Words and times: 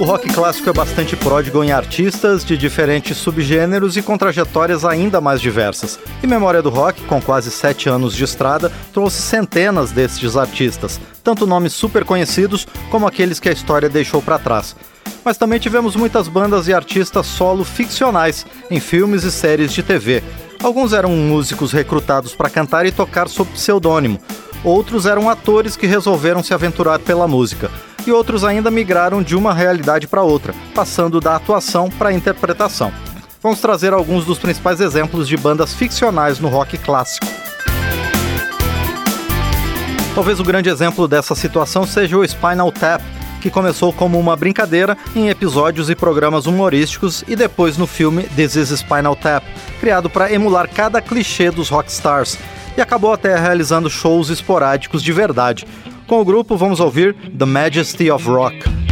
O 0.00 0.04
rock 0.04 0.32
clássico 0.32 0.70
é 0.70 0.72
bastante 0.72 1.16
pródigo 1.16 1.64
em 1.64 1.72
artistas 1.72 2.44
de 2.44 2.56
diferentes 2.56 3.16
subgêneros 3.16 3.96
e 3.96 4.02
com 4.02 4.16
trajetórias 4.16 4.84
ainda 4.84 5.20
mais 5.20 5.40
diversas. 5.40 5.98
E 6.22 6.26
Memória 6.26 6.62
do 6.62 6.70
Rock, 6.70 7.02
com 7.02 7.20
quase 7.20 7.50
sete 7.50 7.88
anos 7.88 8.14
de 8.14 8.22
estrada, 8.22 8.70
trouxe 8.92 9.20
centenas 9.20 9.90
destes 9.90 10.36
artistas, 10.36 11.00
tanto 11.24 11.48
nomes 11.48 11.72
super 11.72 12.04
conhecidos 12.04 12.64
como 12.92 13.08
aqueles 13.08 13.40
que 13.40 13.48
a 13.48 13.52
história 13.52 13.88
deixou 13.88 14.22
para 14.22 14.38
trás. 14.38 14.76
Mas 15.24 15.36
também 15.36 15.58
tivemos 15.58 15.96
muitas 15.96 16.28
bandas 16.28 16.68
e 16.68 16.72
artistas 16.72 17.26
solo 17.26 17.64
ficcionais 17.64 18.46
em 18.70 18.78
filmes 18.78 19.24
e 19.24 19.32
séries 19.32 19.72
de 19.72 19.82
TV. 19.82 20.22
Alguns 20.62 20.92
eram 20.92 21.10
músicos 21.10 21.72
recrutados 21.72 22.36
para 22.36 22.48
cantar 22.48 22.86
e 22.86 22.92
tocar 22.92 23.28
sob 23.28 23.50
pseudônimo, 23.50 24.20
outros 24.62 25.06
eram 25.06 25.28
atores 25.28 25.74
que 25.74 25.88
resolveram 25.88 26.40
se 26.40 26.54
aventurar 26.54 27.00
pela 27.00 27.26
música 27.26 27.68
e 28.08 28.12
outros 28.12 28.42
ainda 28.42 28.70
migraram 28.70 29.22
de 29.22 29.36
uma 29.36 29.52
realidade 29.52 30.08
para 30.08 30.22
outra, 30.22 30.54
passando 30.74 31.20
da 31.20 31.36
atuação 31.36 31.90
para 31.90 32.08
a 32.08 32.12
interpretação. 32.12 32.90
Vamos 33.42 33.60
trazer 33.60 33.92
alguns 33.92 34.24
dos 34.24 34.38
principais 34.38 34.80
exemplos 34.80 35.28
de 35.28 35.36
bandas 35.36 35.74
ficcionais 35.74 36.40
no 36.40 36.48
rock 36.48 36.78
clássico. 36.78 37.26
Talvez 40.14 40.40
o 40.40 40.44
grande 40.44 40.68
exemplo 40.68 41.06
dessa 41.06 41.34
situação 41.34 41.86
seja 41.86 42.16
o 42.16 42.26
Spinal 42.26 42.72
Tap, 42.72 43.02
que 43.40 43.50
começou 43.50 43.92
como 43.92 44.18
uma 44.18 44.34
brincadeira 44.34 44.96
em 45.14 45.28
episódios 45.28 45.88
e 45.88 45.94
programas 45.94 46.46
humorísticos 46.46 47.22
e 47.28 47.36
depois 47.36 47.76
no 47.76 47.86
filme 47.86 48.24
This 48.34 48.56
Is 48.56 48.70
Spinal 48.70 49.14
Tap, 49.14 49.44
criado 49.78 50.10
para 50.10 50.32
emular 50.32 50.68
cada 50.68 51.00
clichê 51.00 51.50
dos 51.50 51.68
rockstars, 51.68 52.36
e 52.76 52.80
acabou 52.80 53.12
até 53.12 53.36
realizando 53.36 53.90
shows 53.90 54.30
esporádicos 54.30 55.02
de 55.02 55.12
verdade, 55.12 55.66
com 56.08 56.20
o 56.20 56.24
grupo, 56.24 56.56
vamos 56.56 56.80
ouvir 56.80 57.14
The 57.14 57.44
Majesty 57.44 58.10
of 58.10 58.26
Rock. 58.26 58.87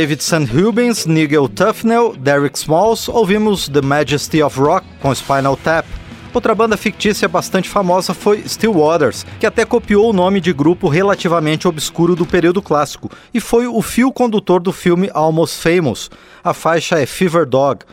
David 0.00 0.22
St. 0.22 0.46
Rubens, 0.46 1.04
Nigel 1.04 1.46
Tufnell, 1.46 2.16
Derek 2.16 2.56
Smalls, 2.56 3.06
ouvimos 3.06 3.68
The 3.68 3.82
Majesty 3.82 4.42
of 4.42 4.58
Rock 4.58 4.86
com 4.98 5.14
Spinal 5.14 5.58
Tap. 5.58 5.86
Outra 6.32 6.54
banda 6.54 6.74
fictícia 6.74 7.28
bastante 7.28 7.68
famosa 7.68 8.14
foi 8.14 8.42
Still 8.48 8.72
Waters, 8.72 9.26
que 9.38 9.44
até 9.44 9.66
copiou 9.66 10.08
o 10.08 10.12
nome 10.14 10.40
de 10.40 10.54
grupo 10.54 10.88
relativamente 10.88 11.68
obscuro 11.68 12.16
do 12.16 12.24
período 12.24 12.62
clássico 12.62 13.10
e 13.34 13.40
foi 13.40 13.66
o 13.66 13.82
fio 13.82 14.10
condutor 14.10 14.62
do 14.62 14.72
filme 14.72 15.10
Almost 15.12 15.60
Famous. 15.60 16.10
A 16.42 16.54
faixa 16.54 16.98
é 16.98 17.04
Fever 17.04 17.44
Dog. 17.44 17.84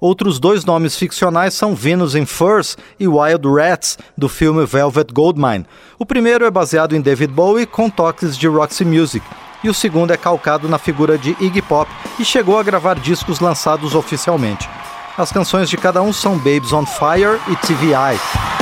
Outros 0.00 0.40
dois 0.40 0.64
nomes 0.64 0.96
ficcionais 0.96 1.54
são 1.54 1.76
Venus 1.76 2.16
in 2.16 2.26
Furs 2.26 2.76
e 2.98 3.06
Wild 3.06 3.46
Rats, 3.46 3.96
do 4.18 4.28
filme 4.28 4.66
Velvet 4.66 5.12
Goldmine. 5.14 5.64
O 5.96 6.04
primeiro 6.04 6.44
é 6.44 6.50
baseado 6.50 6.96
em 6.96 7.00
David 7.00 7.32
Bowie 7.32 7.66
com 7.66 7.88
toques 7.88 8.36
de 8.36 8.48
Roxy 8.48 8.84
Music, 8.84 9.24
e 9.62 9.68
o 9.68 9.74
segundo 9.74 10.12
é 10.12 10.16
calcado 10.16 10.68
na 10.68 10.78
figura 10.78 11.18
de 11.18 11.36
Iggy 11.40 11.62
Pop 11.62 11.90
e 12.18 12.24
chegou 12.24 12.58
a 12.58 12.62
gravar 12.62 12.98
discos 12.98 13.40
lançados 13.40 13.94
oficialmente. 13.94 14.68
As 15.16 15.30
canções 15.30 15.68
de 15.68 15.76
cada 15.76 16.02
um 16.02 16.12
são 16.12 16.38
Babes 16.38 16.72
on 16.72 16.86
Fire 16.86 17.38
e 17.48 17.56
TVI. 17.56 18.61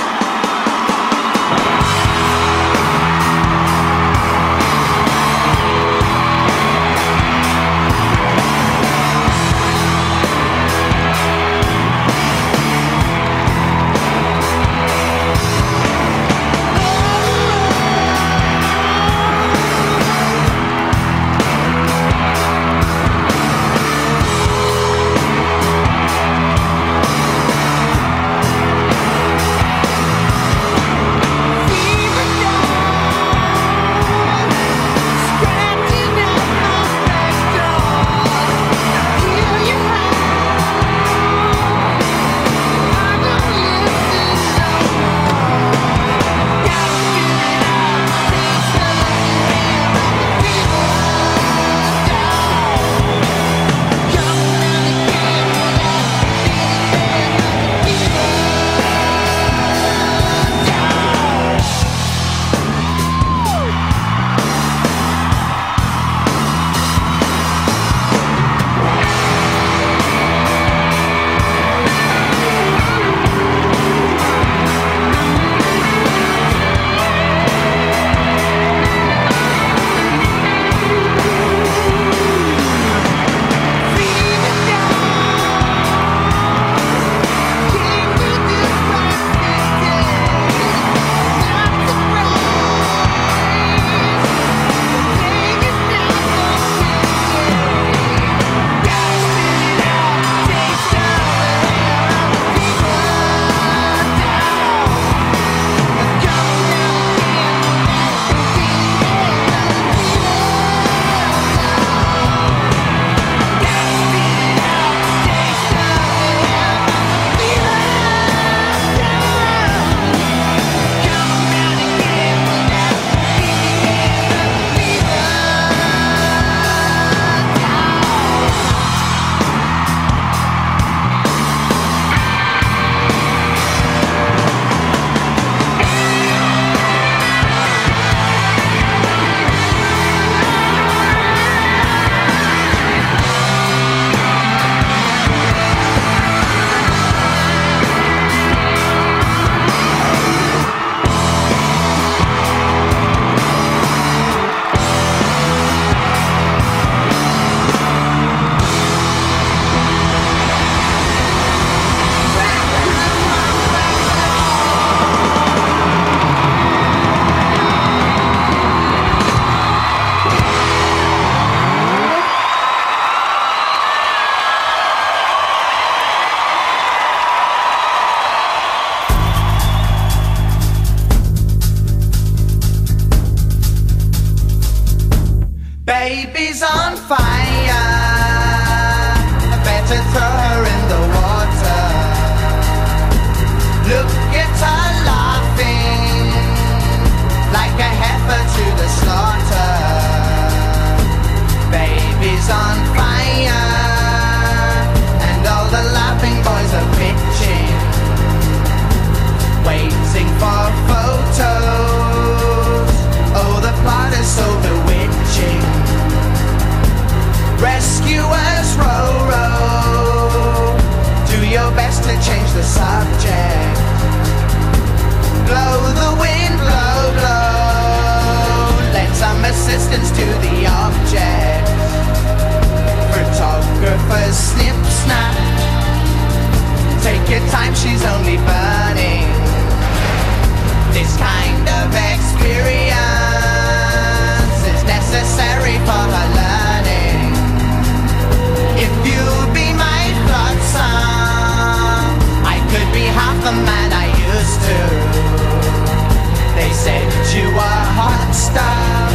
you 257.35 257.47
are 257.47 257.85
hot 257.99 258.33
stuff, 258.33 259.13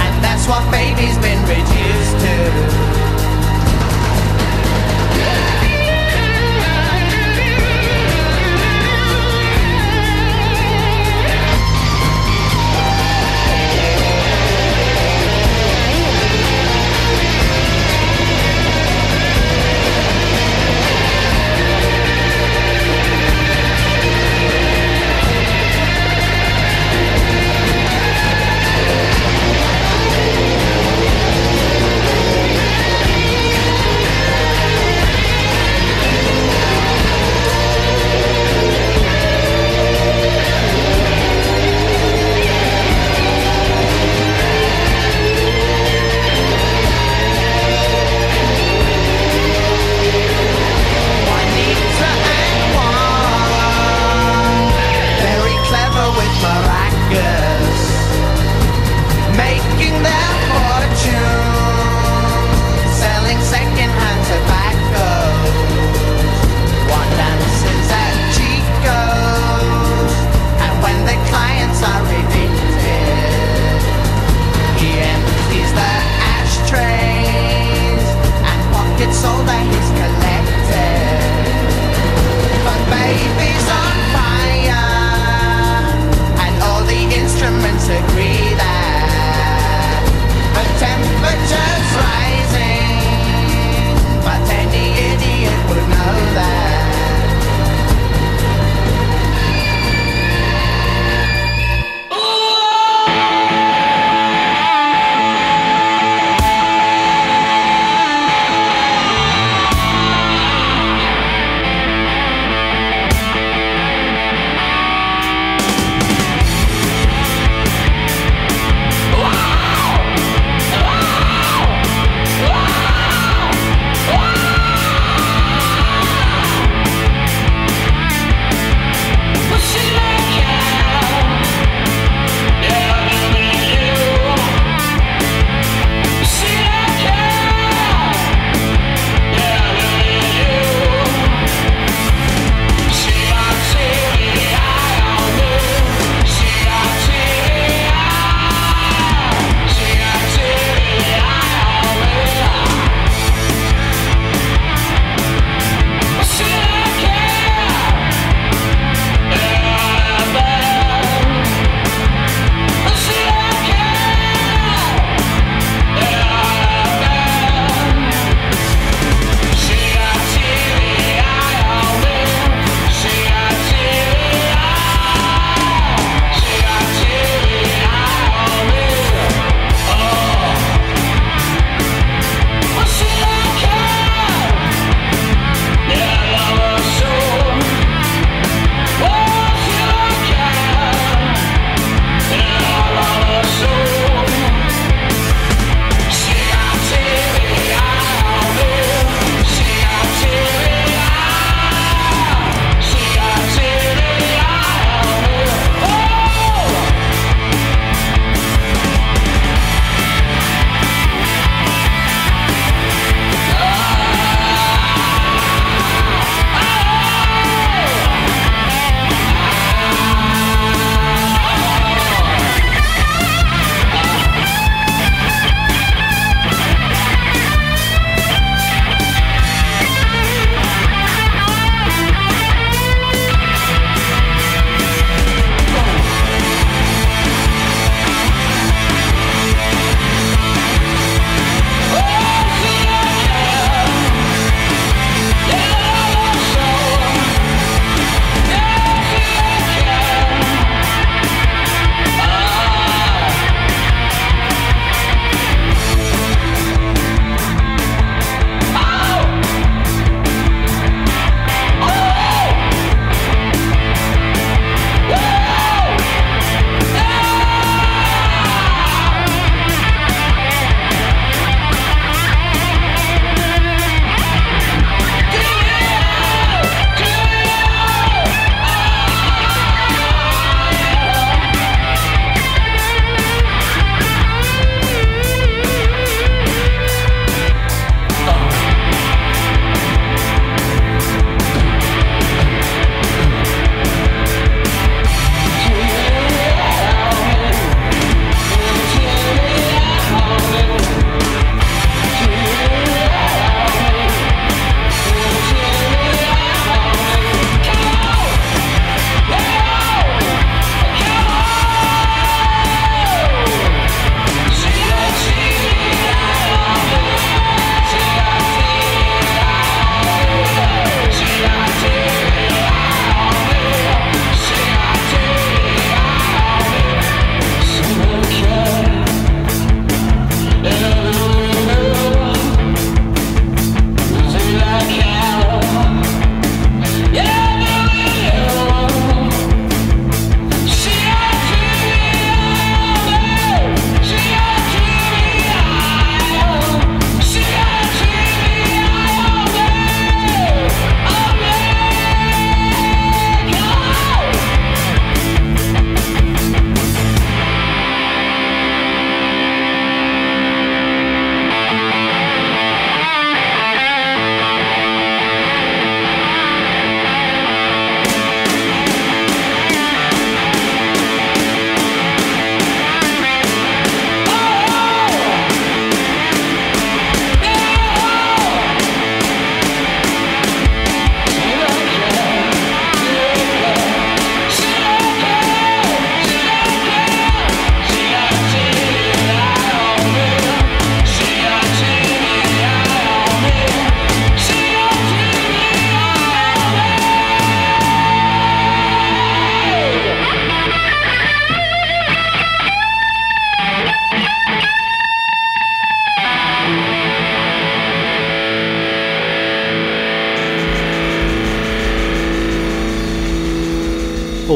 and 0.00 0.24
that's 0.24 0.48
what 0.48 0.62
baby's 0.70 1.18
been 1.18 1.42
reduced 1.44 2.16
to. 2.24 2.75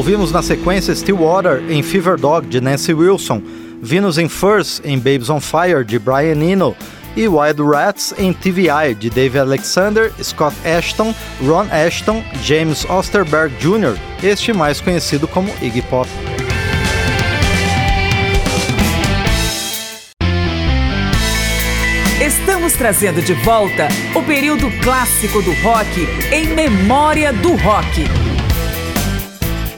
Ouvimos 0.01 0.31
na 0.31 0.41
sequência 0.41 0.95
Stillwater 0.95 1.61
em 1.69 1.83
Fever 1.83 2.17
Dog 2.17 2.47
de 2.47 2.59
Nancy 2.59 2.91
Wilson, 2.91 3.39
Venus 3.83 4.17
in 4.17 4.27
Furs 4.27 4.81
em 4.83 4.97
Babes 4.97 5.29
on 5.29 5.39
Fire 5.39 5.85
de 5.85 5.99
Brian 5.99 6.41
Eno 6.41 6.75
e 7.15 7.27
Wild 7.27 7.61
Rats 7.61 8.11
em 8.17 8.33
TVI 8.33 8.95
de 8.97 9.11
Dave 9.11 9.37
Alexander, 9.37 10.11
Scott 10.19 10.55
Ashton, 10.65 11.13
Ron 11.45 11.67
Ashton, 11.71 12.23
James 12.43 12.83
Osterberg 12.89 13.53
Jr., 13.59 13.95
este 14.23 14.51
mais 14.51 14.81
conhecido 14.81 15.27
como 15.27 15.53
Iggy 15.61 15.83
Pop. 15.83 16.09
Estamos 22.19 22.73
trazendo 22.73 23.21
de 23.21 23.33
volta 23.35 23.87
o 24.15 24.23
período 24.23 24.67
clássico 24.81 25.43
do 25.43 25.53
rock 25.61 26.07
em 26.31 26.47
memória 26.55 27.31
do 27.31 27.51
rock. 27.57 28.40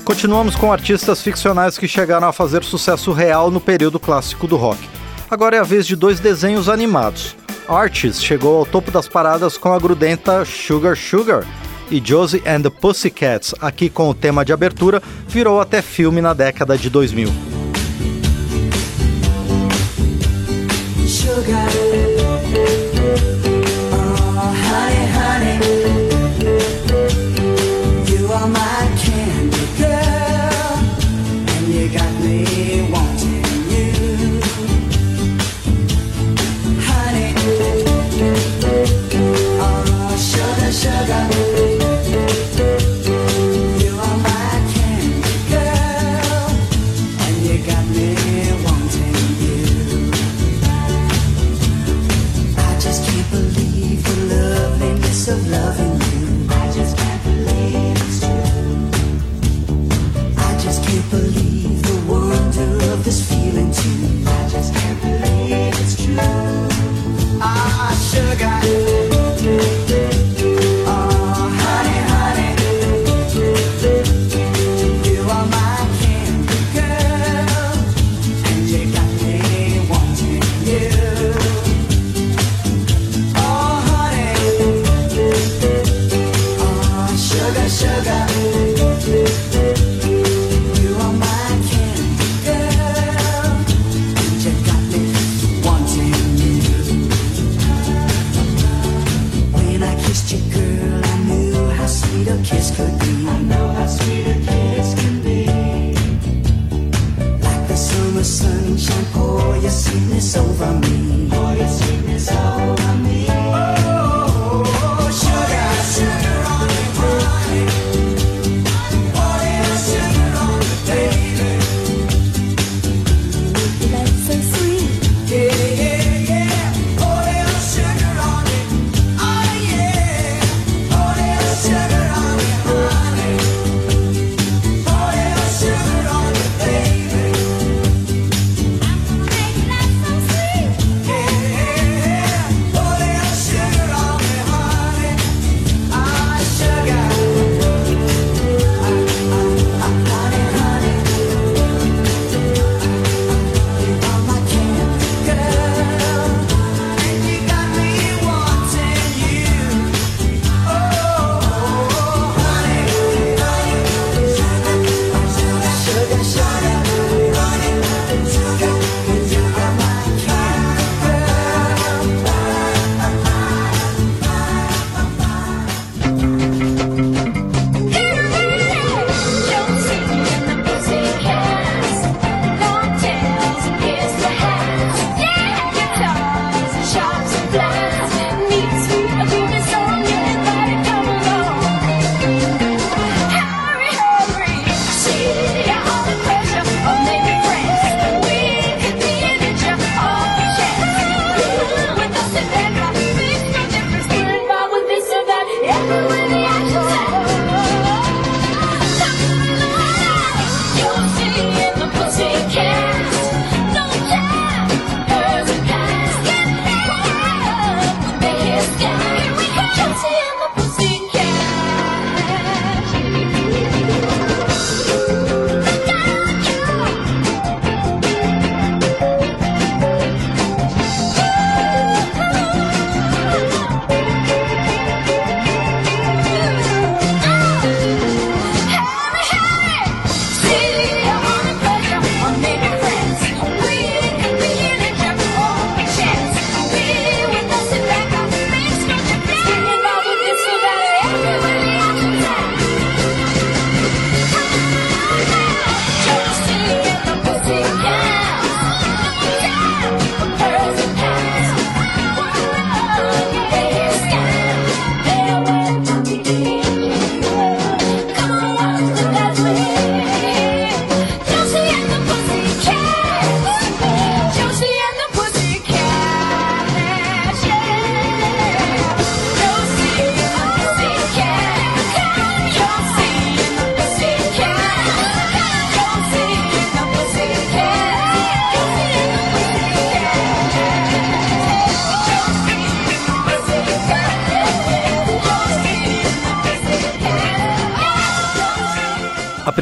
Continuamos 0.04 0.56
com 0.56 0.72
artistas 0.72 1.22
ficcionais 1.22 1.78
que 1.78 1.88
chegaram 1.88 2.28
a 2.28 2.34
fazer 2.34 2.63
sucesso 2.63 3.12
real 3.13 3.50
no 3.50 3.62
período 3.62 4.00
clássico 4.00 4.48
do 4.48 4.58
rock. 4.58 4.80
Agora 5.30 5.56
é 5.56 5.60
a 5.60 5.63
vez 5.63 5.88
de 5.88 5.96
dois 5.96 6.20
desenhos 6.20 6.68
animados. 6.68 7.36
Arches 7.68 8.22
chegou 8.22 8.58
ao 8.58 8.66
topo 8.66 8.92
das 8.92 9.08
paradas 9.08 9.58
com 9.58 9.72
a 9.72 9.80
grudenta 9.80 10.44
Sugar 10.44 10.98
Sugar, 10.98 11.46
e 11.89 12.02
Josie 12.04 12.42
and 12.46 12.62
the 12.63 12.70
Pussycats, 12.70 13.54
aqui 13.62 13.89
com 13.89 14.10
o 14.10 14.13
tema 14.13 14.44
de 14.44 14.52
abertura, 14.52 15.02
virou 15.28 15.62
até 15.62 15.82
filme 15.82 16.22
na 16.22 16.34
década 16.34 16.78
de 16.78 16.89
2000. 16.89 17.30
Sugar. 21.08 21.73
of 55.34 55.48
love. 55.50 55.62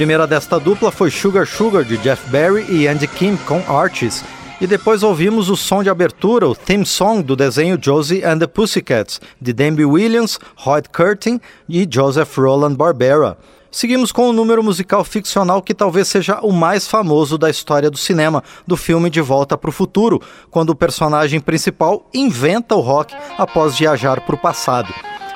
Primeira 0.02 0.26
desta 0.26 0.60
dupla 0.60 0.92
foi 0.92 1.12
Sugar 1.12 1.46
Sugar 1.46 1.84
de 1.84 1.96
Jeff 1.98 2.28
Barry 2.32 2.66
e 2.72 2.88
Andy 2.88 3.08
Kim 3.08 3.38
com 3.38 3.62
Arches, 3.72 4.24
e 4.60 4.66
depois 4.66 5.04
ouvimos 5.04 5.48
o 5.48 5.56
som 5.56 5.84
de 5.84 5.92
abertura, 5.92 6.50
o 6.50 6.56
theme 6.56 6.88
song 6.88 7.22
do 7.22 7.36
desenho 7.36 7.78
Josie 7.80 8.26
and 8.26 8.40
the 8.40 8.48
Pussycats, 8.48 9.22
de 9.40 9.54
Denby 9.54 9.86
Williams, 9.86 10.40
Hoyt 10.66 10.90
Curtin 10.90 11.40
e 11.70 11.88
Joseph 11.88 12.36
Roland 12.36 12.74
Barbera. 12.74 13.38
Seguimos 13.70 14.12
com 14.12 14.24
o 14.24 14.30
um 14.32 14.34
número 14.34 14.64
musical 14.64 15.04
ficcional 15.04 15.62
que 15.62 15.76
talvez 15.76 16.08
seja 16.08 16.40
o 16.42 16.52
mais 16.52 16.88
famoso 16.88 17.38
da 17.38 17.52
história 17.52 17.92
do 17.92 17.98
cinema, 17.98 18.44
do 18.66 18.76
filme 18.76 19.08
De 19.08 19.22
Volta 19.22 19.56
para 19.56 19.70
o 19.70 19.72
Futuro, 19.72 20.20
quando 20.50 20.72
o 20.72 20.76
personagem 20.76 21.40
principal 21.40 22.10
inventa 22.12 22.74
o 22.74 22.82
rock 22.82 23.14
após 23.38 23.78
viajar 23.78 24.22
para 24.22 24.34
o 24.34 24.42
passado. 24.42 24.92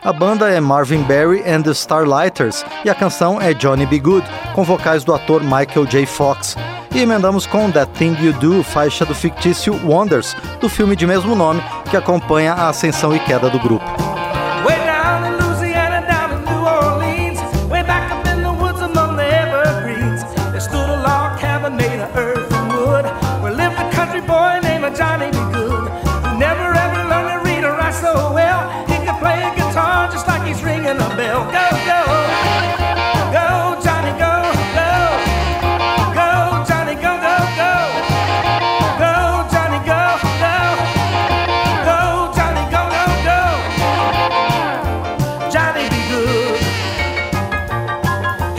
A 0.06 0.14
banda 0.14 0.48
é 0.52 0.60
Marvin 0.60 1.02
Berry 1.02 1.42
and 1.50 1.64
the 1.64 1.72
Starlighters 1.72 2.64
e 2.86 2.92
a 2.92 2.94
canção 2.94 3.42
é 3.42 3.56
Johnny 3.56 3.88
B. 3.88 3.98
Good, 3.98 4.24
com 4.54 4.64
vocais 4.64 5.04
do 5.04 5.12
ator 5.12 5.42
Michael 5.42 5.88
J. 5.88 6.06
Fox. 6.06 6.56
E 6.94 7.00
emendamos 7.00 7.48
com 7.48 7.72
That 7.72 7.92
Thing 7.94 8.16
You 8.22 8.34
Do, 8.34 8.64
faixa 8.64 9.04
do 9.04 9.16
fictício 9.16 9.74
Wonders, 9.84 10.36
do 10.62 10.70
filme 10.70 10.96
de 10.96 11.08
mesmo 11.08 11.34
nome, 11.34 11.60
que 11.90 11.98
acompanha 11.98 12.54
a 12.54 12.70
ascensão 12.70 13.16
e 13.16 13.20
queda 13.20 13.50
do 13.50 13.58
grupo. 13.58 13.84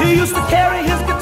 He 0.07 0.15
used 0.15 0.37
to 0.37 0.41
carry 0.47 0.85
his 0.85 1.01
guitar. 1.01 1.16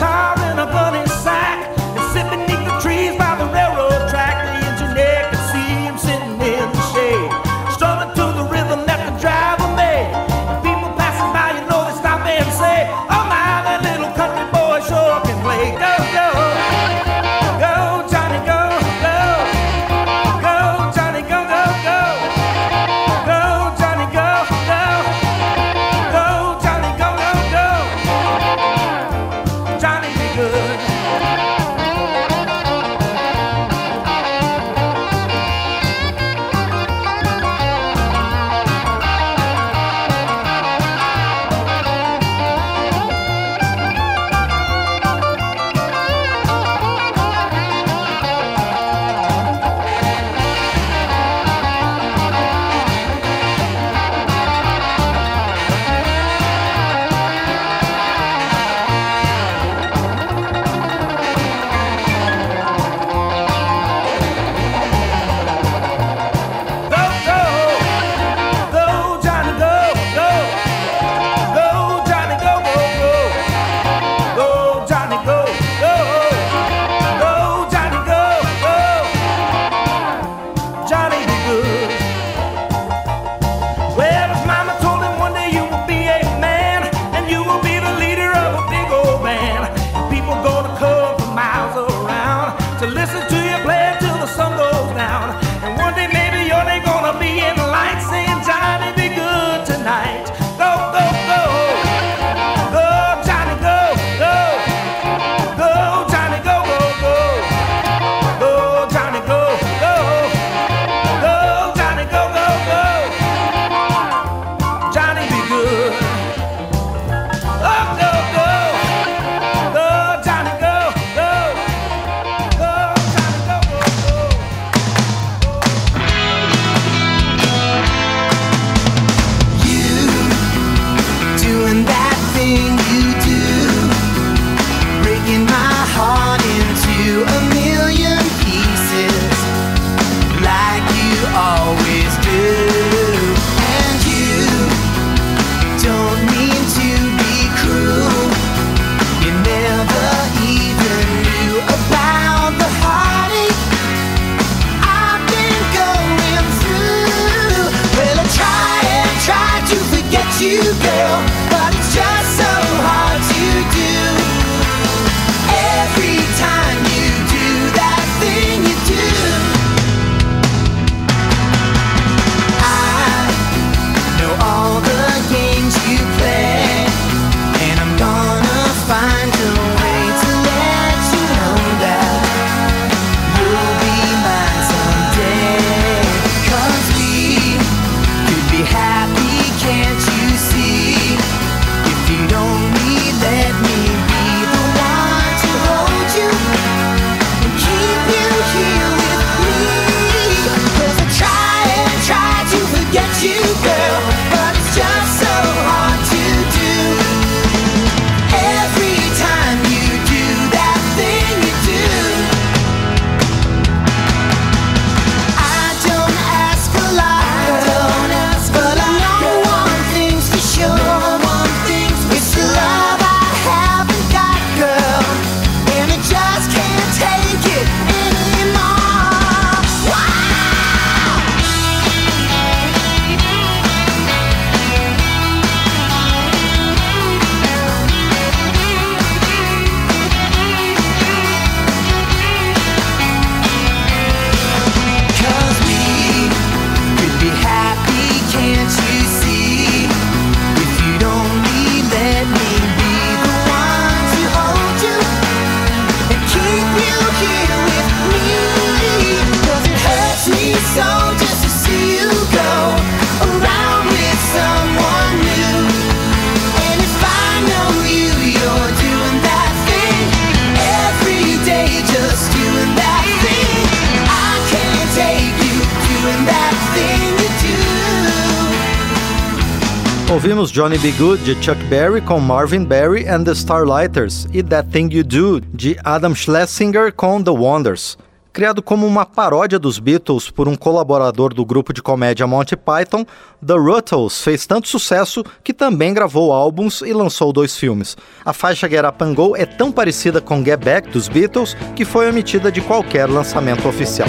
Ouvimos 280.44 280.52
Johnny 280.52 280.78
B. 280.78 280.92
Good 280.92 281.24
de 281.24 281.34
Chuck 281.42 281.62
Berry 281.64 282.02
com 282.02 282.20
Marvin 282.20 282.64
Berry 282.64 283.08
and 283.08 283.24
the 283.24 283.32
Starlighters 283.32 284.26
e 284.30 284.42
That 284.42 284.68
Thing 284.68 284.90
You 284.92 285.02
Do 285.02 285.40
de 285.40 285.76
Adam 285.82 286.14
Schlesinger 286.14 286.92
com 286.92 287.22
The 287.22 287.30
Wonders. 287.30 287.96
Criado 288.30 288.62
como 288.62 288.86
uma 288.86 289.06
paródia 289.06 289.58
dos 289.58 289.78
Beatles 289.78 290.28
por 290.28 290.46
um 290.46 290.54
colaborador 290.54 291.32
do 291.32 291.46
grupo 291.46 291.72
de 291.72 291.80
comédia 291.80 292.26
Monty 292.26 292.56
Python, 292.56 293.06
The 293.46 293.54
Ruttles 293.54 294.20
fez 294.20 294.44
tanto 294.46 294.68
sucesso 294.68 295.24
que 295.42 295.54
também 295.54 295.94
gravou 295.94 296.32
álbuns 296.32 296.82
e 296.82 296.92
lançou 296.92 297.32
dois 297.32 297.56
filmes. 297.56 297.96
A 298.22 298.32
faixa 298.34 298.68
Get 298.68 298.84
Up 298.84 299.02
and 299.02 299.14
Go 299.14 299.34
é 299.36 299.46
tão 299.46 299.72
parecida 299.72 300.20
com 300.20 300.44
Get 300.44 300.62
Back 300.62 300.90
dos 300.90 301.08
Beatles 301.08 301.56
que 301.74 301.86
foi 301.86 302.10
omitida 302.10 302.52
de 302.52 302.60
qualquer 302.60 303.08
lançamento 303.08 303.66
oficial. 303.66 304.08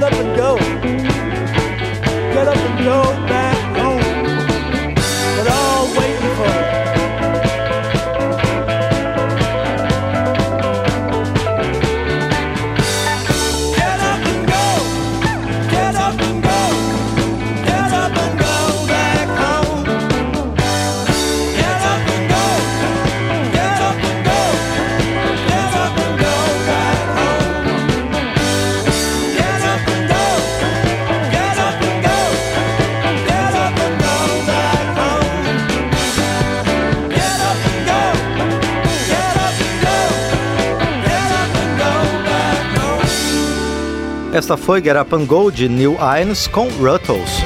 get 0.00 0.04
up 0.04 0.12
and 0.12 0.36
go. 0.36 0.75
Esta 44.46 44.56
foi 44.56 44.80
Get 44.80 44.96
Up 44.96 45.12
and 45.12 45.24
Go 45.24 45.50
de 45.50 45.68
Neil 45.68 45.98
Innes 46.22 46.46
com 46.46 46.68
Ruttles. 46.68 47.42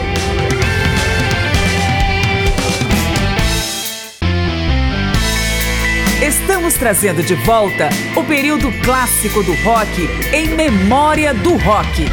Estamos 6.23 6.75
trazendo 6.75 7.23
de 7.23 7.35
volta 7.37 7.89
o 8.15 8.23
período 8.25 8.71
clássico 8.85 9.43
do 9.43 9.55
rock 9.63 10.11
em 10.35 10.49
memória 10.49 11.33
do 11.33 11.57
rock. 11.57 12.05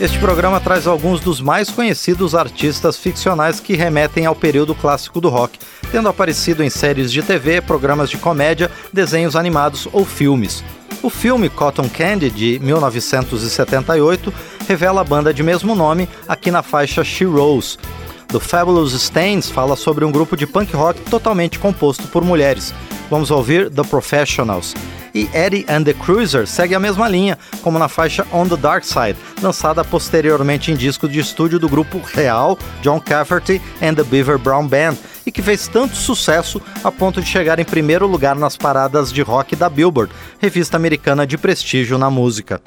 Este 0.00 0.16
programa 0.20 0.60
traz 0.60 0.86
alguns 0.86 1.18
dos 1.18 1.40
mais 1.40 1.70
conhecidos 1.70 2.32
artistas 2.32 2.96
ficcionais 2.96 3.58
que 3.58 3.74
remetem 3.74 4.24
ao 4.24 4.36
período 4.36 4.72
clássico 4.72 5.20
do 5.20 5.28
rock, 5.28 5.58
tendo 5.90 6.08
aparecido 6.08 6.62
em 6.62 6.70
séries 6.70 7.10
de 7.10 7.24
TV, 7.24 7.60
programas 7.60 8.08
de 8.08 8.18
comédia, 8.18 8.70
desenhos 8.92 9.34
animados 9.34 9.88
ou 9.92 10.04
filmes. 10.04 10.62
O 11.02 11.10
filme 11.10 11.48
Cotton 11.48 11.88
Candy, 11.88 12.30
de 12.30 12.58
1978, 12.60 14.32
revela 14.66 15.02
a 15.02 15.04
banda 15.04 15.34
de 15.34 15.42
mesmo 15.42 15.74
nome 15.74 16.08
aqui 16.26 16.50
na 16.50 16.62
faixa 16.62 17.04
She 17.04 17.24
Rose. 17.24 17.76
The 18.28 18.40
Fabulous 18.40 18.92
Stains 18.94 19.50
fala 19.50 19.76
sobre 19.76 20.04
um 20.04 20.10
grupo 20.10 20.36
de 20.36 20.46
punk 20.46 20.74
rock 20.74 21.00
totalmente 21.02 21.58
composto 21.58 22.08
por 22.08 22.24
mulheres. 22.24 22.74
Vamos 23.10 23.30
ouvir 23.30 23.70
The 23.70 23.84
Professionals. 23.84 24.74
E 25.14 25.30
Eddie 25.32 25.64
and 25.68 25.84
the 25.84 25.94
Cruiser 25.94 26.44
segue 26.44 26.74
a 26.74 26.80
mesma 26.80 27.08
linha, 27.08 27.38
como 27.62 27.78
na 27.78 27.88
faixa 27.88 28.26
On 28.32 28.48
the 28.48 28.56
Dark 28.56 28.84
Side, 28.84 29.16
lançada 29.40 29.84
posteriormente 29.84 30.72
em 30.72 30.74
disco 30.74 31.08
de 31.08 31.20
estúdio 31.20 31.58
do 31.58 31.68
grupo 31.68 32.00
real 32.12 32.58
John 32.82 32.98
Cafferty 32.98 33.62
and 33.80 33.94
the 33.94 34.02
Beaver 34.02 34.38
Brown 34.38 34.66
Band, 34.66 34.96
e 35.24 35.30
que 35.30 35.40
fez 35.40 35.68
tanto 35.68 35.94
sucesso 35.94 36.60
a 36.82 36.90
ponto 36.90 37.22
de 37.22 37.28
chegar 37.28 37.58
em 37.58 37.64
primeiro 37.64 38.06
lugar 38.06 38.34
nas 38.34 38.56
paradas 38.56 39.12
de 39.12 39.22
rock 39.22 39.54
da 39.54 39.70
Billboard, 39.70 40.12
revista 40.40 40.76
americana 40.76 41.26
de 41.26 41.38
prestígio 41.38 41.96
na 41.96 42.10
música. 42.10 42.60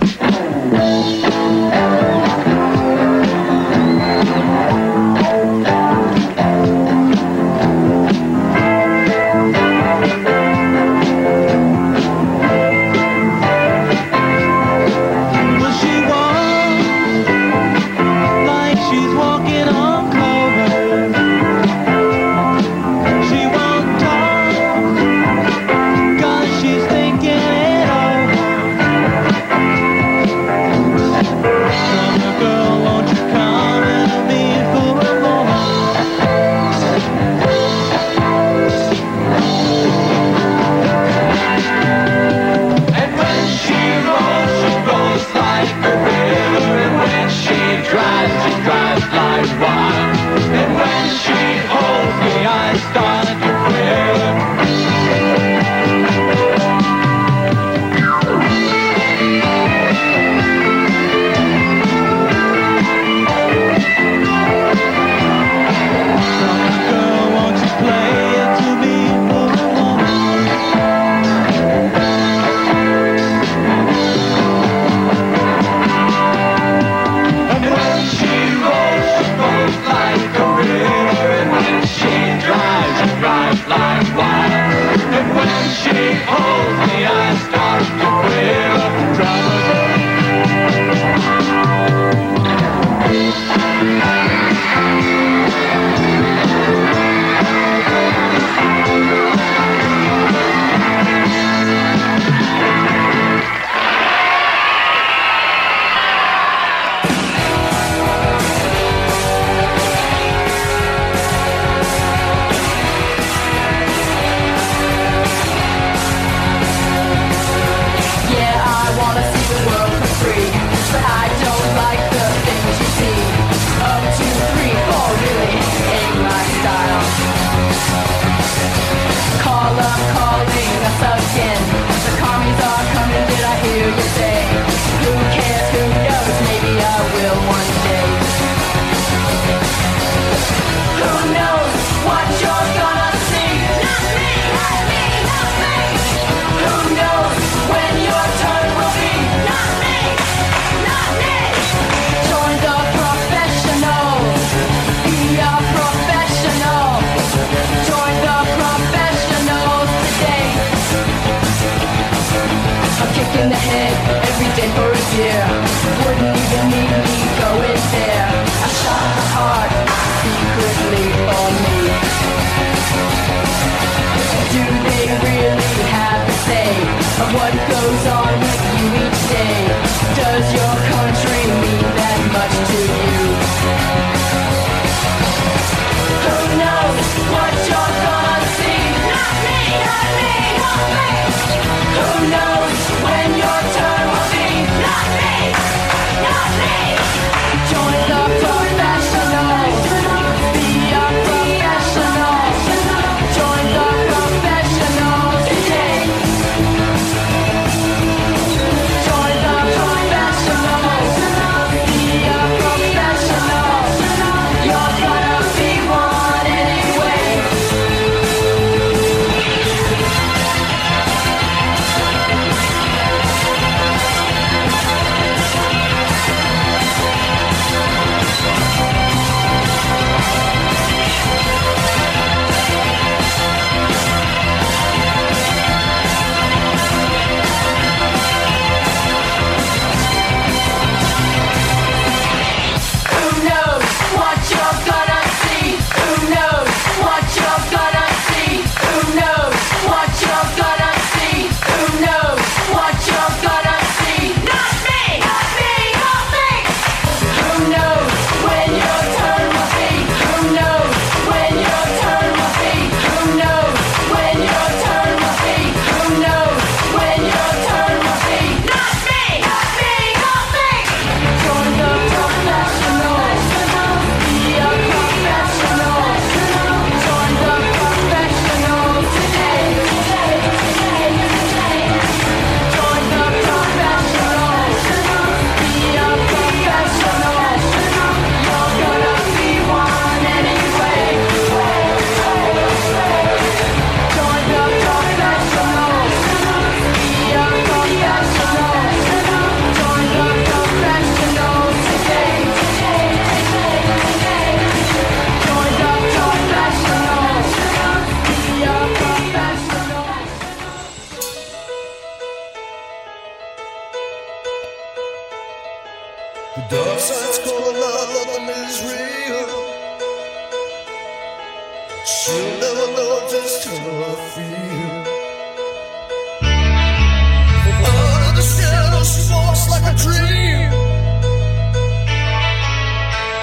a 329.87 329.93
dream. 329.95 330.69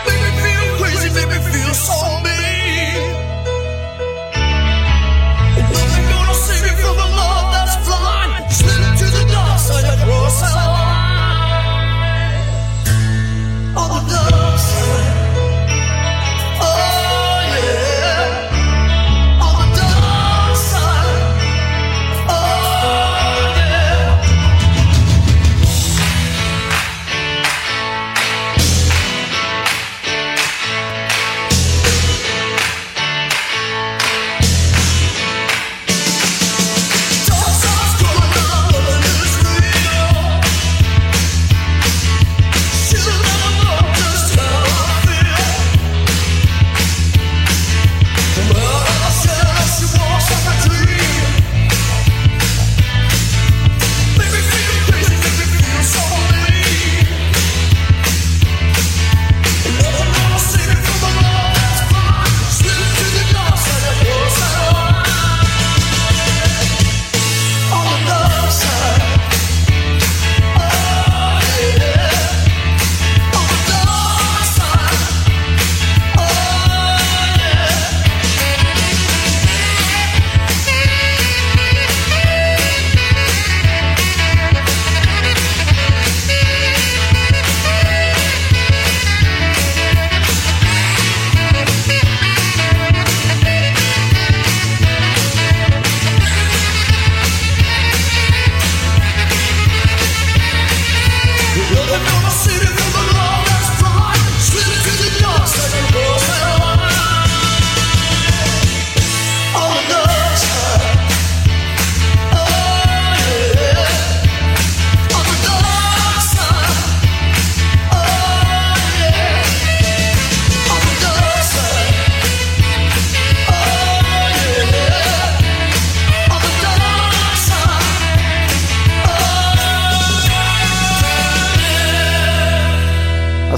Make 0.07 0.20
me 0.24 0.30
feel 0.45 0.66
crazy, 0.78 1.09
make 1.16 1.30
me 1.32 1.38
feel 1.53 1.74
so 1.74 2.03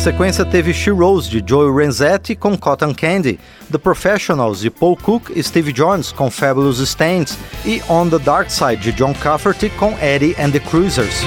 sequência 0.07 0.45
teve 0.45 0.73
She 0.73 0.91
Rose 0.91 1.29
de 1.29 1.43
Joey 1.45 1.85
Renzetti 1.85 2.37
com 2.37 2.57
Cotton 2.57 2.95
Candy, 2.95 3.41
The 3.73 3.77
Professionals 3.77 4.61
de 4.61 4.71
Paul 4.71 4.97
Cook 4.97 5.33
e 5.35 5.43
Steve 5.43 5.73
Jones 5.73 6.13
com 6.13 6.31
Fabulous 6.31 6.79
Stains 6.79 7.37
e 7.65 7.83
On 7.89 8.09
the 8.09 8.21
Dark 8.21 8.49
Side 8.49 8.77
de 8.77 8.93
John 8.93 9.13
Cafferty 9.15 9.69
com 9.69 9.99
Eddie 10.01 10.37
and 10.39 10.53
the 10.53 10.61
Cruisers. 10.61 11.23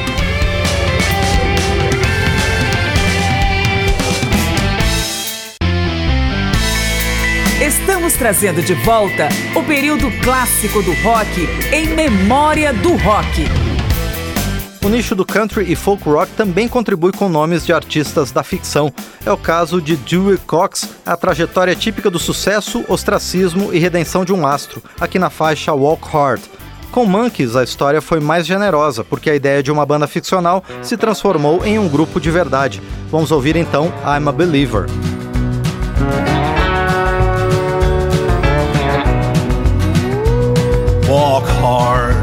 Estamos 7.61 8.13
trazendo 8.13 8.61
de 8.61 8.75
volta 8.75 9.27
o 9.57 9.63
período 9.63 10.09
clássico 10.23 10.82
do 10.84 10.93
rock 11.03 11.49
em 11.73 11.89
memória 11.89 12.71
do 12.71 12.95
rock. 12.95 13.78
O 14.82 14.88
nicho 14.88 15.13
do 15.13 15.25
country 15.25 15.71
e 15.71 15.75
folk 15.75 16.03
rock 16.07 16.32
também 16.34 16.67
contribui 16.67 17.11
com 17.11 17.27
nomes 17.27 17.65
de 17.65 17.73
artistas 17.73 18.32
da 18.32 18.43
ficção. 18.43 18.91
É 19.25 19.32
o 19.32 19.38
caso 19.38 19.82
de 19.82 19.97
Dewey 19.97 20.38
Cox, 20.38 20.89
a 21.05 21.17
trajetória 21.17 21.75
típica 21.75 22.09
do 22.09 22.17
sucesso, 22.17 22.86
ostracismo 22.88 23.73
e 23.73 23.80
redenção 23.80 24.23
de 24.23 24.32
um 24.32 24.47
astro, 24.47 24.82
aqui 24.99 25.19
na 25.19 25.30
faixa 25.30 25.73
Walk 25.73 26.07
Hard. 26.07 26.41
Com 26.91 27.05
Monkeys, 27.05 27.55
a 27.55 27.63
história 27.63 28.01
foi 28.01 28.19
mais 28.19 28.47
generosa, 28.47 29.03
porque 29.03 29.30
a 29.30 29.36
ideia 29.36 29.61
de 29.61 29.71
uma 29.71 29.86
banda 29.86 30.07
ficcional 30.07 30.63
se 30.82 30.97
transformou 30.97 31.63
em 31.65 31.77
um 31.77 31.88
grupo 31.88 32.19
de 32.19 32.32
verdade. 32.32 32.82
Vamos 33.11 33.32
ouvir 33.32 33.55
então 33.55 33.93
I'm 34.05 34.27
a 34.27 34.32
Believer. 34.32 34.88
walk 41.09 41.43
hard, 41.43 42.18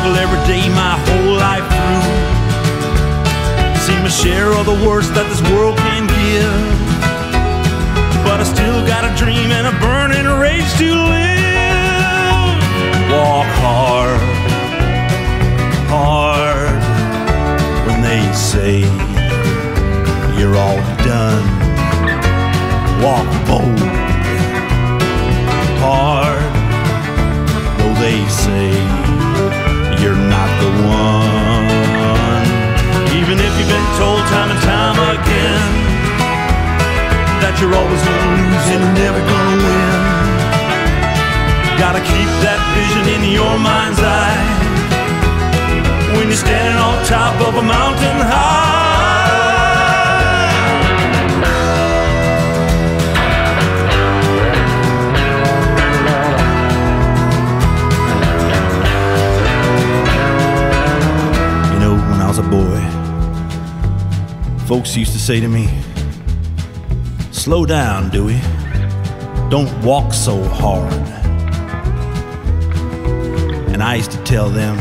struggle 0.00 0.16
every 0.16 0.38
day 0.46 0.68
my 0.70 0.96
whole 1.04 1.34
life 1.36 1.66
through 1.68 2.00
seen 3.80 4.02
my 4.02 4.08
share 4.08 4.52
of 4.52 4.64
the 4.64 4.86
worst 4.86 5.12
that 5.14 5.26
this 5.28 5.42
world 5.52 5.76
can 5.78 6.06
give. 6.06 6.64
But 8.24 8.40
I 8.40 8.44
still 8.44 8.86
got 8.86 9.04
a 9.04 9.12
dream 9.16 9.50
and 9.50 9.66
a 9.66 9.72
burning 9.80 10.26
rage 10.40 10.72
to 10.78 10.90
live. 11.14 12.60
Walk 13.12 13.48
hard, 13.60 14.20
hard 15.92 16.72
when 17.86 18.00
they 18.00 18.22
say 18.32 18.80
you're 20.38 20.56
all 20.56 20.80
done. 21.04 21.44
Walk 23.02 23.28
bold, 23.46 23.78
hard 25.80 26.29
Even 33.30 33.46
if 33.46 33.58
you've 33.60 33.68
been 33.68 33.90
told 33.96 34.18
time 34.26 34.50
and 34.50 34.58
time 34.66 34.98
again 35.14 35.70
that 37.38 37.54
you're 37.62 37.72
always 37.72 38.02
gonna 38.02 38.34
lose 38.34 38.66
and 38.74 38.82
you're 38.82 38.98
never 39.06 39.22
gonna 39.22 39.62
win, 39.70 39.98
gotta 41.78 42.02
keep 42.02 42.26
that 42.42 42.58
vision 42.74 43.06
in 43.14 43.30
your 43.30 43.54
mind's 43.62 44.02
eye 44.02 44.34
when 46.18 46.26
you're 46.26 46.42
standing 46.42 46.74
on 46.74 47.06
top 47.06 47.38
of 47.46 47.54
a 47.54 47.62
mountain 47.62 48.18
high. 48.26 48.79
Folks 64.70 64.96
used 64.96 65.10
to 65.10 65.18
say 65.18 65.40
to 65.40 65.48
me, 65.48 65.68
Slow 67.32 67.66
down, 67.66 68.08
Dewey. 68.08 68.40
Don't 69.48 69.68
walk 69.84 70.12
so 70.12 70.44
hard. 70.44 70.92
And 73.72 73.82
I 73.82 73.96
used 73.96 74.12
to 74.12 74.22
tell 74.22 74.48
them, 74.48 74.76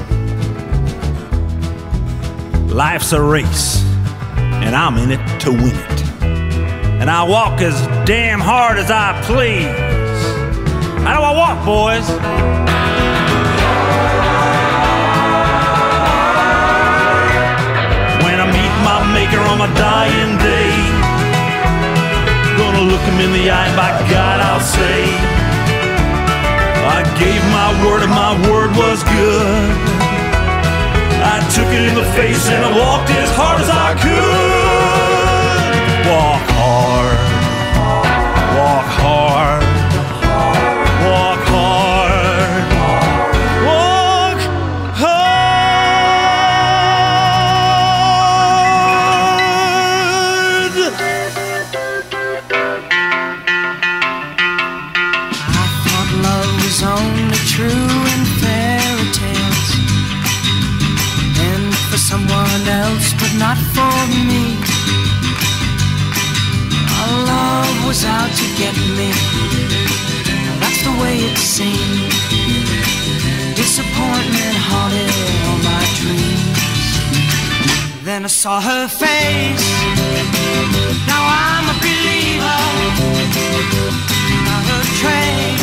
Life's 2.68 3.14
a 3.14 3.20
race, 3.20 3.84
and 4.62 4.76
I'm 4.76 4.96
in 5.00 5.10
it 5.10 5.40
to 5.40 5.50
win 5.50 5.76
it. 5.76 6.04
And 7.02 7.10
I 7.10 7.24
walk 7.24 7.60
as 7.62 7.74
damn 8.08 8.40
hard 8.40 8.78
as 8.78 8.92
I 8.92 9.20
please. 9.24 9.66
How 11.04 11.18
do 11.18 11.24
I 11.24 11.36
walk, 11.36 11.66
boys? 11.66 12.69
My 19.60 19.68
dying 19.76 20.38
day. 20.40 20.72
Gonna 22.56 22.84
look 22.88 23.04
him 23.12 23.20
in 23.20 23.32
the 23.34 23.52
eye, 23.52 23.72
by 23.76 23.92
God, 24.08 24.40
I'll 24.40 24.64
say, 24.64 25.00
I 26.98 27.04
gave 27.20 27.44
my 27.52 27.70
word 27.84 28.02
and 28.08 28.14
my 28.24 28.34
word 28.48 28.72
was 28.80 29.04
good. 29.04 29.70
I 31.36 31.38
took 31.52 31.68
it 31.76 31.84
in 31.90 31.96
the 31.96 32.08
face 32.16 32.48
and 32.48 32.64
I 32.64 32.72
walked 32.72 33.10
as 33.12 33.30
hard 33.36 33.60
as 33.60 33.70
I 33.70 33.90
could. 34.00 34.09
Saw 78.40 78.62
her 78.62 78.88
face. 78.88 79.70
Now 81.08 81.24
I'm 81.28 81.66
a 81.68 81.78
believer. 81.82 82.62
Not 84.46 84.66
a 84.78 84.80
trace 84.96 85.59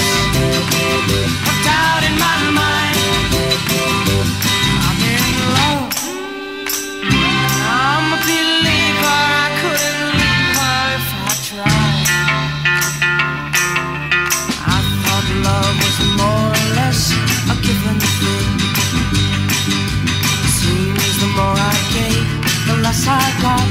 I 23.08 23.32
got. 23.40 23.68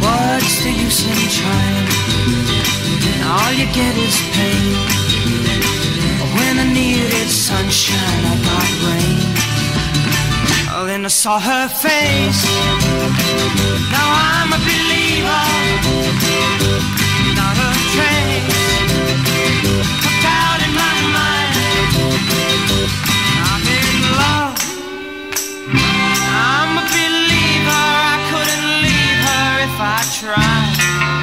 What's 0.00 0.62
the 0.64 0.70
use 0.70 1.04
in 1.04 1.28
trying? 1.38 1.86
All 3.28 3.52
you 3.52 3.66
get 3.74 3.94
is 3.96 4.18
pain. 4.32 4.74
When 6.36 6.58
I 6.58 6.64
needed 6.72 7.28
sunshine, 7.28 8.24
I 8.32 8.34
got 8.48 8.70
rain. 8.86 9.20
Oh, 10.72 10.84
then 10.86 11.04
I 11.04 11.08
saw 11.08 11.38
her 11.38 11.68
face. 11.68 12.44
Now 13.92 14.08
I'm 14.32 14.52
a 14.52 14.58
believer. 14.58 16.75
I 29.78 30.02
tried. 30.10 31.15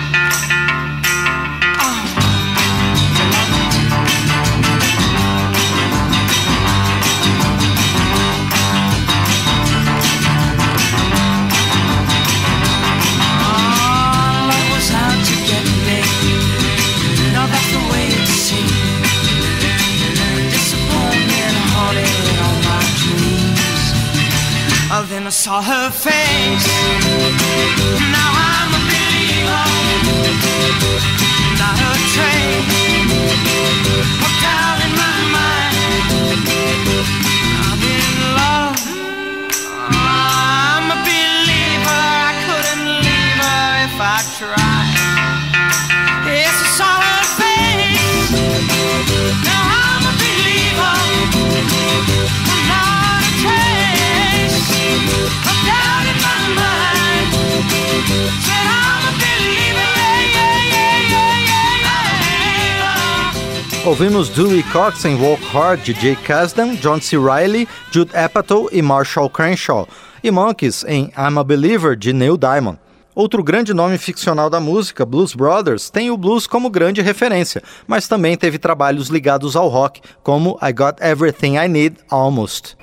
ouvimos 63.94 64.28
Dewey 64.28 64.64
Cox 64.72 65.06
em 65.06 65.14
Walk 65.14 65.46
Hard 65.54 65.84
de 65.84 65.94
Jay 65.94 66.16
Kasdan, 66.16 66.74
John 66.78 67.00
C. 67.00 67.16
Reilly, 67.16 67.68
Jude 67.92 68.10
Apatow 68.18 68.68
e 68.72 68.82
Marshall 68.82 69.30
Crenshaw, 69.30 69.88
e 70.24 70.32
Monkeys 70.32 70.84
em 70.88 71.12
I'm 71.16 71.38
a 71.38 71.44
Believer 71.44 71.96
de 71.96 72.12
Neil 72.12 72.36
Diamond. 72.36 72.80
Outro 73.14 73.44
grande 73.44 73.72
nome 73.72 74.00
ficcional 74.00 74.50
da 74.50 74.60
música, 74.60 75.06
Blues 75.06 75.36
Brothers, 75.36 75.92
tem 75.92 76.10
o 76.10 76.18
blues 76.18 76.48
como 76.48 76.72
grande 76.72 77.04
referência, 77.04 77.62
mas 77.86 78.08
também 78.08 78.36
teve 78.36 78.58
trabalhos 78.58 79.10
ligados 79.10 79.56
ao 79.56 79.68
rock, 79.68 80.02
como 80.24 80.58
I 80.60 80.74
Got 80.74 80.96
Everything 81.00 81.58
I 81.58 81.68
Need 81.68 81.98
Almost. 82.10 82.76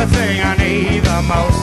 The 0.00 0.06
thing 0.06 0.40
I 0.40 0.56
need 0.56 1.04
the 1.04 1.20
most. 1.28 1.59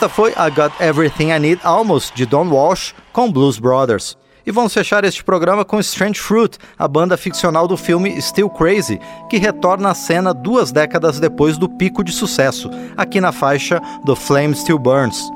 Esta 0.00 0.08
foi 0.08 0.30
I 0.30 0.50
Got 0.50 0.72
Everything 0.80 1.28
I 1.28 1.38
Need 1.38 1.60
Almost, 1.62 2.14
de 2.14 2.24
Don 2.24 2.48
Walsh, 2.48 2.94
com 3.12 3.30
Blues 3.30 3.58
Brothers. 3.58 4.16
E 4.46 4.50
vamos 4.50 4.72
fechar 4.72 5.04
este 5.04 5.22
programa 5.22 5.62
com 5.62 5.78
Strange 5.78 6.18
Fruit, 6.18 6.56
a 6.78 6.88
banda 6.88 7.18
ficcional 7.18 7.68
do 7.68 7.76
filme 7.76 8.18
Still 8.22 8.48
Crazy, 8.48 8.98
que 9.28 9.36
retorna 9.36 9.90
à 9.90 9.94
cena 9.94 10.32
duas 10.32 10.72
décadas 10.72 11.20
depois 11.20 11.58
do 11.58 11.68
pico 11.68 12.02
de 12.02 12.12
sucesso, 12.12 12.70
aqui 12.96 13.20
na 13.20 13.30
faixa 13.30 13.78
The 14.06 14.16
Flame 14.16 14.54
Still 14.54 14.78
Burns. 14.78 15.30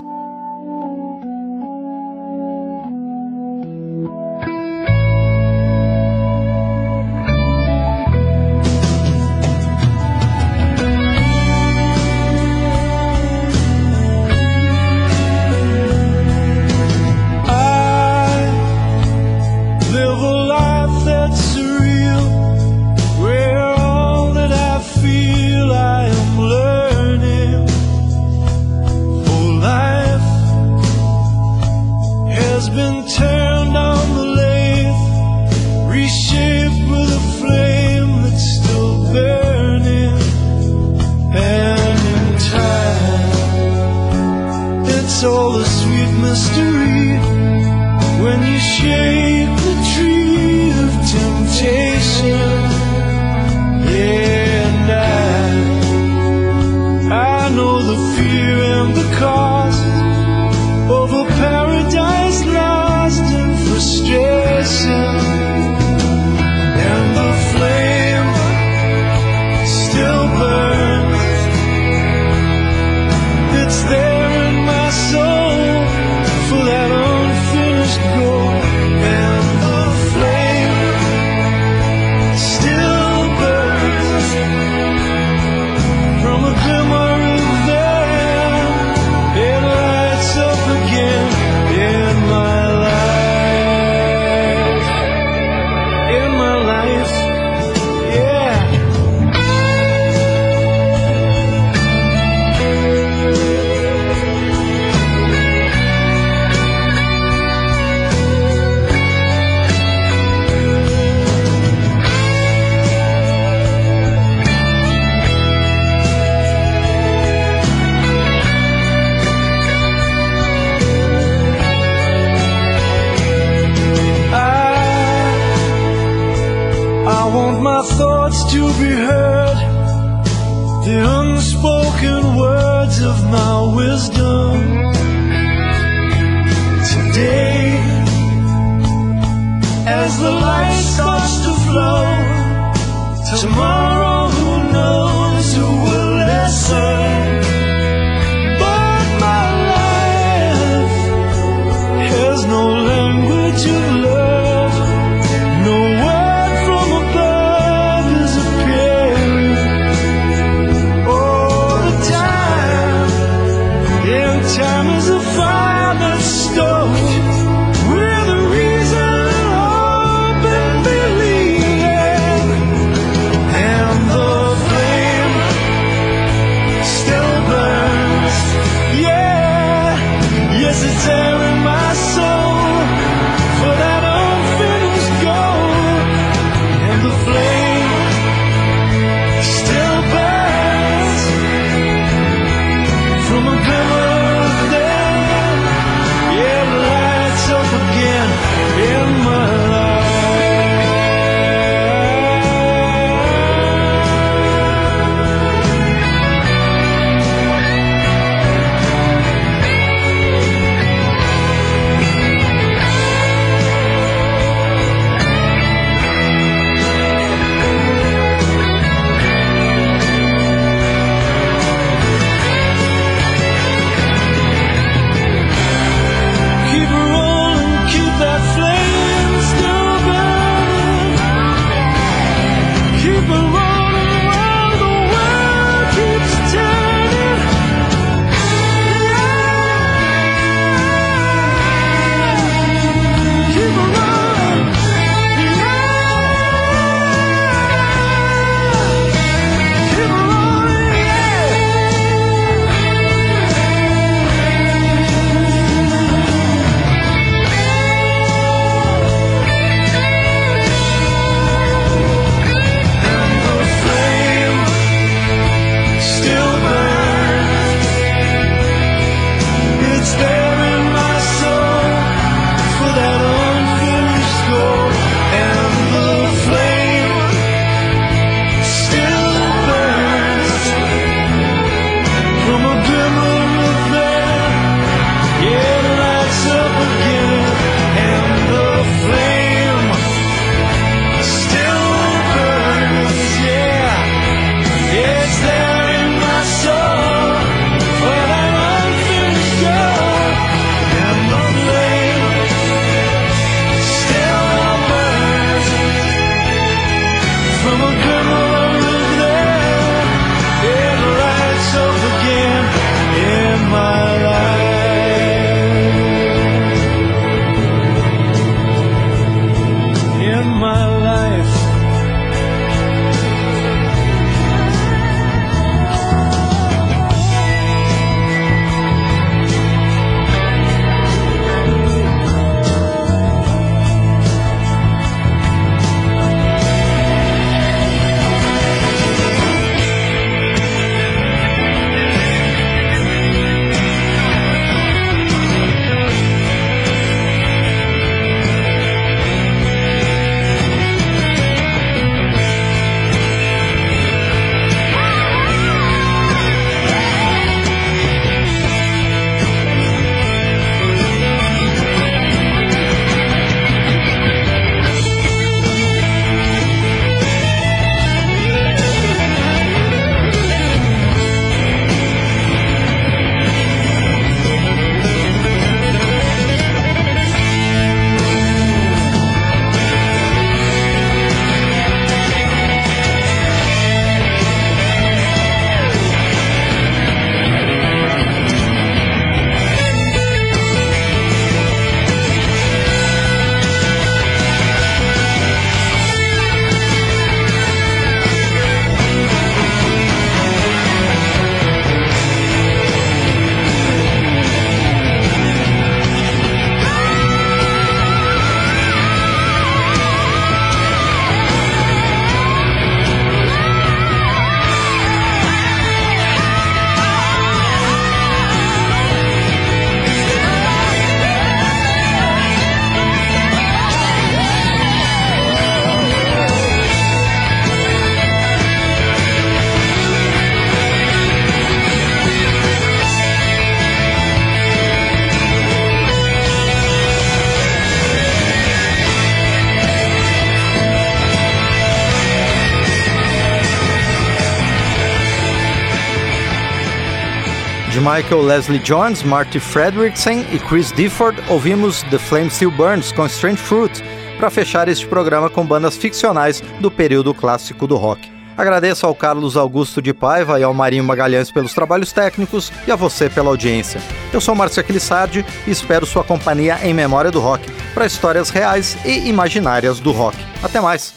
Michael 448.05 448.43
Leslie 448.43 448.79
Jones, 448.81 449.23
Marty 449.23 449.59
Fredrickson 449.59 450.45
e 450.53 450.59
Chris 450.59 450.93
Difford, 450.93 451.43
ouvimos 451.49 452.03
The 452.11 452.19
Flame 452.19 452.51
Still 452.51 452.71
Burns 452.71 453.11
com 453.13 453.25
Strange 453.25 453.57
Fruit, 453.57 454.05
para 454.37 454.51
fechar 454.51 454.89
este 454.89 455.07
programa 455.07 455.49
com 455.49 455.65
bandas 455.65 455.97
ficcionais 455.97 456.61
do 456.81 456.91
período 456.91 457.33
clássico 457.33 457.87
do 457.87 457.97
rock. 457.97 458.31
Agradeço 458.59 459.07
ao 459.07 459.15
Carlos 459.15 459.57
Augusto 459.57 460.03
de 460.03 460.13
Paiva 460.13 460.61
e 460.61 460.63
ao 460.63 460.75
Marinho 460.75 461.03
Magalhães 461.03 461.51
pelos 461.51 461.73
trabalhos 461.73 462.13
técnicos 462.13 462.71
e 462.87 462.93
a 462.93 462.97
você 462.97 463.31
pela 463.31 463.49
audiência. 463.49 463.99
Eu 464.35 464.41
sou 464.41 464.55
Márcio 464.55 464.83
Aquilissardi 464.83 465.43
e 465.67 465.71
espero 465.71 466.05
sua 466.05 466.23
companhia 466.23 466.79
em 466.83 466.93
Memória 466.93 467.31
do 467.31 467.41
Rock 467.41 467.67
para 467.95 468.05
histórias 468.05 468.51
reais 468.51 468.99
e 469.07 469.27
imaginárias 469.31 469.99
do 469.99 470.13
rock. 470.13 470.37
Até 470.63 470.79
mais! 470.79 471.15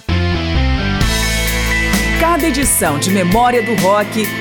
Cada 2.21 2.47
edição 2.47 2.97
de 2.97 3.09
Memória 3.09 3.61
do 3.61 3.75
Rock 3.81 4.25